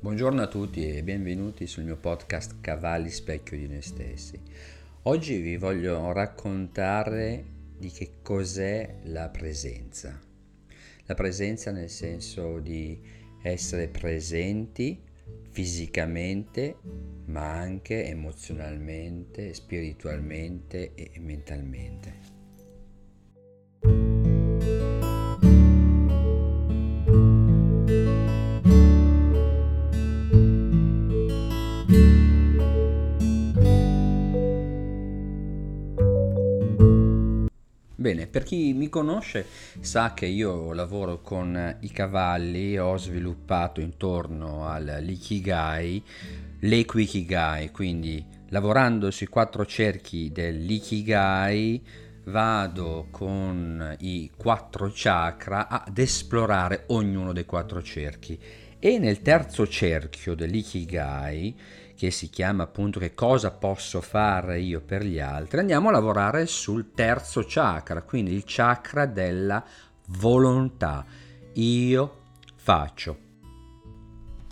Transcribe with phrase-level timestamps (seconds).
[0.00, 4.40] Buongiorno a tutti e benvenuti sul mio podcast Cavalli Specchio di noi stessi.
[5.02, 7.44] Oggi vi voglio raccontare
[7.76, 10.16] di che cos'è la presenza.
[11.06, 12.96] La presenza nel senso di
[13.42, 15.02] essere presenti
[15.50, 16.76] fisicamente,
[17.24, 22.37] ma anche emozionalmente, spiritualmente e mentalmente.
[38.30, 39.46] Per chi mi conosce
[39.80, 46.02] sa che io lavoro con i cavalli, ho sviluppato intorno all'ikigai
[46.60, 51.82] l'equikigai, quindi lavorando sui quattro cerchi dell'ikigai
[52.24, 58.38] vado con i quattro chakra ad esplorare ognuno dei quattro cerchi
[58.80, 61.56] e nel terzo cerchio dell'ikigai
[61.96, 66.46] che si chiama appunto che cosa posso fare io per gli altri, andiamo a lavorare
[66.46, 69.64] sul terzo chakra, quindi il chakra della
[70.10, 71.04] volontà.
[71.54, 72.18] Io
[72.54, 73.26] faccio.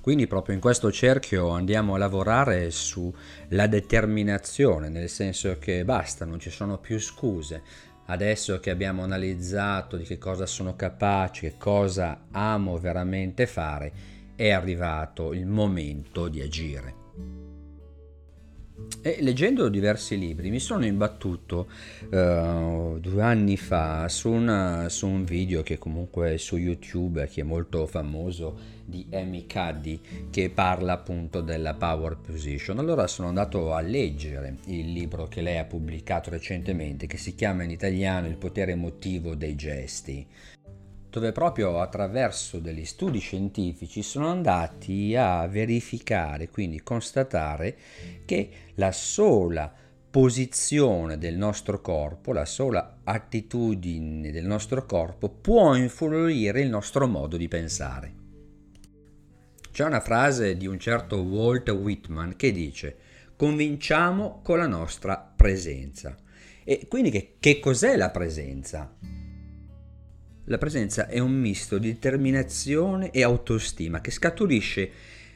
[0.02, 6.40] Quindi proprio in questo cerchio andiamo a lavorare sulla determinazione, nel senso che basta, non
[6.40, 7.62] ci sono più scuse.
[8.06, 13.92] Adesso che abbiamo analizzato di che cosa sono capace, che cosa amo veramente fare,
[14.36, 17.04] è arrivato il momento di agire.
[19.00, 21.66] E leggendo diversi libri mi sono imbattuto
[22.10, 27.40] uh, due anni fa su, una, su, un video che comunque è su YouTube, che
[27.40, 32.78] è molto famoso, di Amy Cuddy, che parla appunto della power position.
[32.78, 37.62] Allora sono andato a leggere il libro che lei ha pubblicato recentemente, che si chiama
[37.62, 40.26] in italiano Il potere emotivo dei gesti
[41.16, 47.74] dove proprio attraverso degli studi scientifici sono andati a verificare, quindi constatare
[48.26, 49.72] che la sola
[50.10, 57.38] posizione del nostro corpo, la sola attitudine del nostro corpo può influire il nostro modo
[57.38, 58.12] di pensare.
[59.72, 62.96] C'è una frase di un certo Walt Whitman che dice
[63.36, 66.14] convinciamo con la nostra presenza.
[66.62, 69.24] E quindi che, che cos'è la presenza?
[70.48, 74.90] La presenza è un misto di determinazione e autostima che scaturisce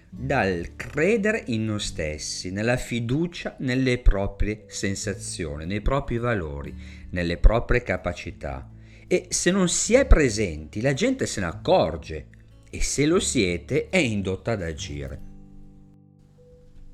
[0.09, 6.73] dal credere in noi stessi, nella fiducia nelle proprie sensazioni, nei propri valori,
[7.11, 8.71] nelle proprie capacità.
[9.09, 12.27] E se non si è presenti, la gente se ne accorge
[12.71, 15.21] e se lo siete è indotta ad agire.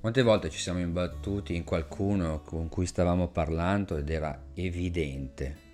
[0.00, 5.66] Quante volte ci siamo imbattuti in qualcuno con cui stavamo parlando ed era evidente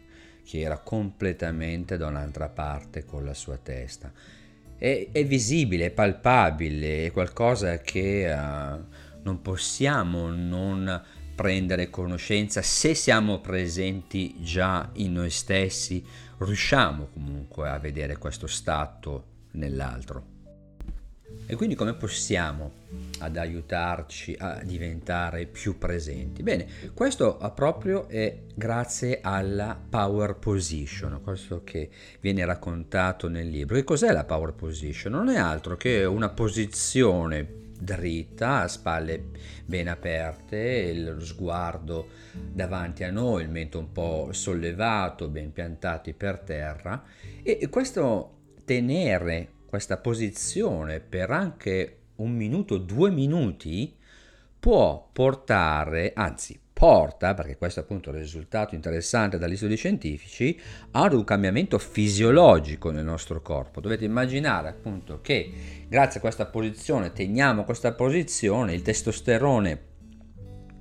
[0.53, 4.13] che era completamente da un'altra parte con la sua testa.
[4.77, 8.85] È, è visibile, è palpabile, è qualcosa che uh,
[9.23, 11.03] non possiamo non
[11.35, 16.05] prendere conoscenza se siamo presenti già in noi stessi,
[16.37, 20.32] riusciamo comunque a vedere questo stato nell'altro.
[21.47, 22.81] E quindi come possiamo
[23.19, 26.43] ad aiutarci a diventare più presenti?
[26.43, 31.91] Bene, questo proprio è grazie alla power position, questo che
[32.21, 33.77] viene raccontato nel libro.
[33.77, 35.13] Che cos'è la power position?
[35.13, 39.31] Non è altro che una posizione dritta, a spalle
[39.67, 46.39] ben aperte, lo sguardo davanti a noi, il mento un po' sollevato, ben piantati per
[46.39, 47.03] terra
[47.43, 53.97] e questo tenere questa posizione per anche un minuto, due minuti,
[54.61, 60.61] può portare, anzi porta, perché questo è appunto il risultato interessante dagli studi scientifici,
[60.91, 63.81] ad un cambiamento fisiologico nel nostro corpo.
[63.81, 65.51] Dovete immaginare appunto che
[65.89, 69.92] grazie a questa posizione, teniamo questa posizione, il testosterone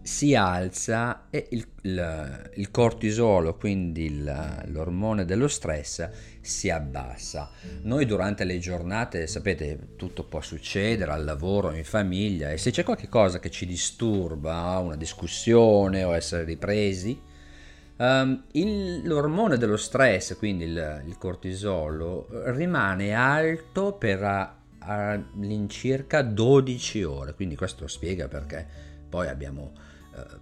[0.04, 6.10] si alza e il, il, il cortisolo, quindi il, l'ormone dello stress,
[6.42, 7.52] si abbassa.
[7.84, 12.84] Noi durante le giornate, sapete, tutto può succedere al lavoro, in famiglia e se c'è
[12.84, 17.20] qualche cosa che ci disturba, una discussione o essere ripresi,
[17.98, 18.44] um,
[19.04, 28.28] l'ormone dello stress, quindi il, cortisolo, rimane alto per all'incirca 12 ore, quindi questo spiega
[28.28, 28.66] perché
[29.08, 29.90] poi abbiamo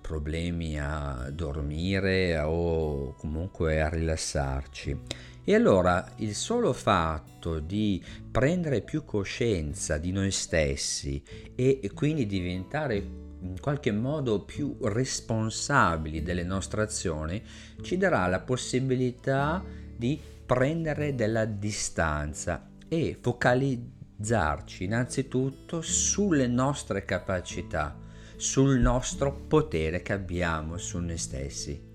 [0.01, 4.99] problemi a dormire o comunque a rilassarci.
[5.43, 11.23] E allora il solo fatto di prendere più coscienza di noi stessi
[11.55, 17.41] e quindi diventare in qualche modo più responsabili delle nostre azioni
[17.81, 19.63] ci darà la possibilità
[19.95, 27.95] di prendere della distanza e focalizzarci innanzitutto sulle nostre capacità,
[28.39, 31.87] sul nostro potere che abbiamo su noi stessi.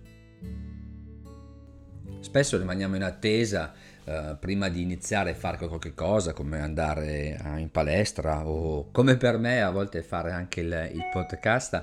[2.20, 3.73] Spesso rimaniamo in attesa
[4.05, 9.38] eh, prima di iniziare a fare qualche cosa, come andare in palestra o come per
[9.38, 11.82] me a volte fare anche il, il podcast,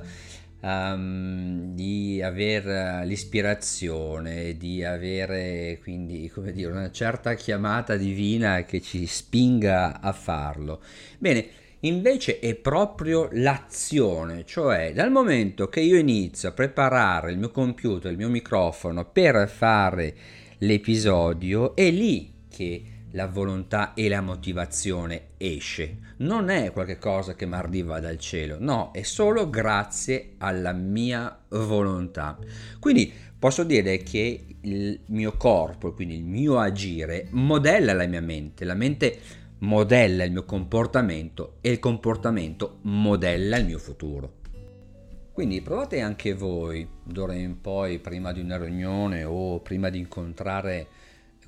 [0.62, 9.08] um, di avere l'ispirazione, di avere quindi come dire, una certa chiamata divina che ci
[9.08, 10.84] spinga a farlo.
[11.18, 11.48] Bene,
[11.82, 18.12] invece è proprio l'azione, cioè dal momento che io inizio a preparare il mio computer,
[18.12, 20.16] il mio microfono per fare
[20.60, 25.98] l'episodio, è lì che la volontà e la motivazione esce.
[26.18, 32.38] Non è qualcosa che mi arriva dal cielo, no, è solo grazie alla mia volontà.
[32.80, 38.66] Quindi posso dire che il mio corpo, quindi il mio agire, modella la mia mente,
[38.66, 39.18] la mente
[39.62, 44.40] modella il mio comportamento e il comportamento modella il mio futuro.
[45.32, 50.88] Quindi provate anche voi, d'ora in poi, prima di una riunione o prima di incontrare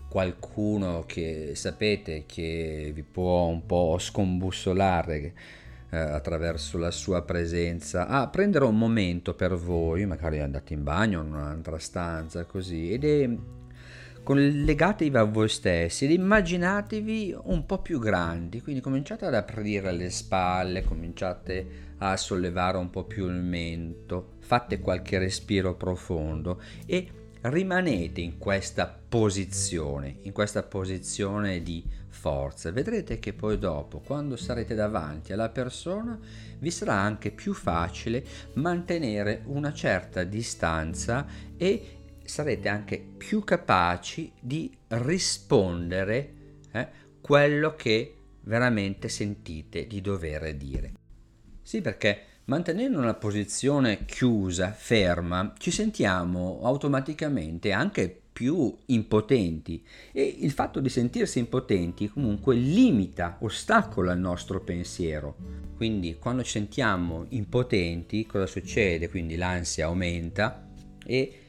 [0.07, 5.33] qualcuno che sapete che vi può un po' scombussolare
[5.89, 11.21] eh, attraverso la sua presenza, a prendere un momento per voi, magari andate in bagno
[11.21, 13.29] in un'altra stanza così, ed è
[14.23, 20.09] collegatevi a voi stessi ed immaginatevi un po' più grandi, quindi cominciate ad aprire le
[20.09, 27.07] spalle, cominciate a sollevare un po' più il mento, fate qualche respiro profondo e
[27.41, 32.71] rimanete in questa posizione, in questa posizione di forza.
[32.71, 36.17] Vedrete che poi dopo, quando sarete davanti alla persona,
[36.59, 38.23] vi sarà anche più facile
[38.53, 41.25] mantenere una certa distanza
[41.57, 42.02] e
[42.33, 46.33] sarete anche più capaci di rispondere
[46.71, 46.87] eh,
[47.21, 50.93] quello che veramente sentite di dover dire.
[51.61, 59.81] Sì, perché Mantenendo una posizione chiusa, ferma, ci sentiamo automaticamente anche più impotenti
[60.11, 65.37] e il fatto di sentirsi impotenti comunque limita, ostacola il nostro pensiero.
[65.77, 69.07] Quindi quando ci sentiamo impotenti cosa succede?
[69.07, 70.67] Quindi l'ansia aumenta
[71.05, 71.42] e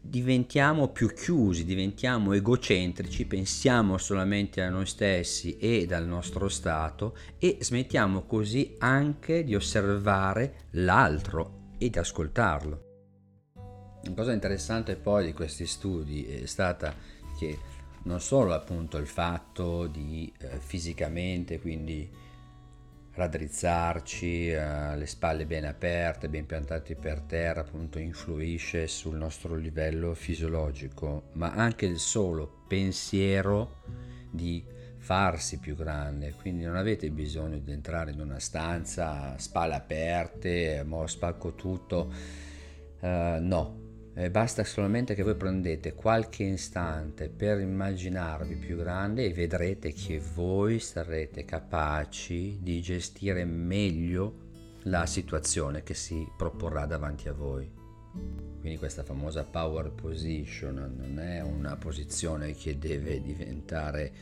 [0.00, 7.58] diventiamo più chiusi, diventiamo egocentrici, pensiamo solamente a noi stessi e dal nostro stato e
[7.60, 12.84] smettiamo così anche di osservare l'altro e di ascoltarlo.
[14.02, 16.94] Una cosa interessante poi di questi studi è stata
[17.38, 17.58] che
[18.04, 22.10] non solo appunto il fatto di eh, fisicamente, quindi
[23.12, 30.14] raddrizzarci, eh, le spalle ben aperte, ben piantati per terra, appunto influisce sul nostro livello
[30.14, 33.82] fisiologico, ma anche il solo pensiero
[34.30, 34.64] di
[34.98, 41.06] farsi più grande, quindi non avete bisogno di entrare in una stanza, spalle aperte, mo
[41.06, 42.12] spacco tutto,
[43.00, 43.06] uh,
[43.40, 43.79] no,
[44.14, 50.20] eh, basta solamente che voi prendete qualche istante per immaginarvi più grande e vedrete che
[50.34, 54.48] voi sarete capaci di gestire meglio
[54.84, 57.70] la situazione che si proporrà davanti a voi.
[58.60, 64.12] Quindi questa famosa power position non è una posizione che deve diventare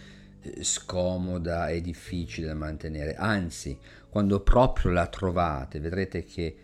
[0.42, 6.56] eh, scomoda e difficile da mantenere, anzi, quando proprio la trovate, vedrete che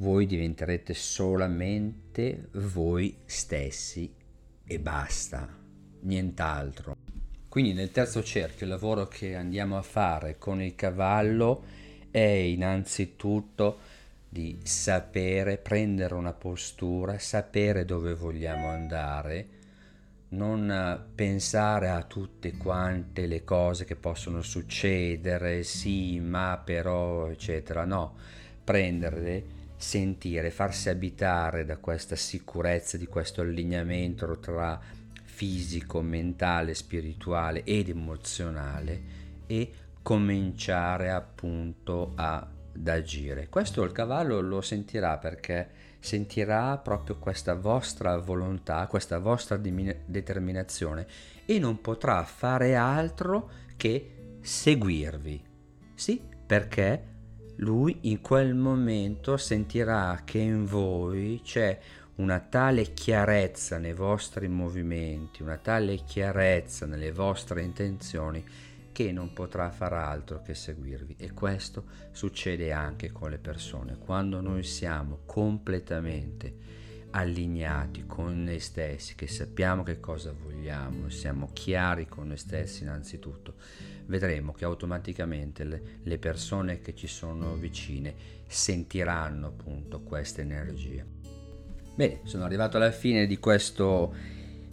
[0.00, 4.10] voi diventerete solamente voi stessi
[4.64, 5.46] e basta,
[6.00, 6.96] nient'altro.
[7.48, 11.64] Quindi nel terzo cerchio il lavoro che andiamo a fare con il cavallo
[12.10, 13.78] è innanzitutto
[14.26, 19.48] di sapere prendere una postura, sapere dove vogliamo andare,
[20.28, 28.14] non pensare a tutte quante le cose che possono succedere, sì, ma però, eccetera, no,
[28.64, 34.78] prenderle sentire, farsi abitare da questa sicurezza, di questo allineamento tra
[35.24, 39.02] fisico, mentale, spirituale ed emozionale
[39.46, 39.72] e
[40.02, 43.48] cominciare appunto ad agire.
[43.48, 51.06] Questo il cavallo lo sentirà perché sentirà proprio questa vostra volontà, questa vostra determinazione
[51.46, 55.42] e non potrà fare altro che seguirvi.
[55.94, 57.04] Sì, perché
[57.60, 61.78] lui in quel momento sentirà che in voi c'è
[62.16, 68.44] una tale chiarezza nei vostri movimenti, una tale chiarezza nelle vostre intenzioni
[68.92, 71.16] che non potrà far altro che seguirvi.
[71.18, 73.96] E questo succede anche con le persone.
[73.98, 76.54] Quando noi siamo completamente
[77.10, 83.54] allineati con noi stessi, che sappiamo che cosa vogliamo, siamo chiari con noi stessi innanzitutto,
[84.06, 88.14] vedremo che automaticamente le, le persone che ci sono vicine
[88.46, 91.04] sentiranno appunto questa energia.
[91.94, 94.14] Bene, sono arrivato alla fine di questo